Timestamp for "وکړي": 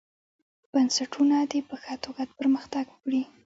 2.89-3.21